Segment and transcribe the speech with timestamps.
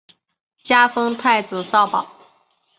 [0.63, 2.09] 加封太子少保。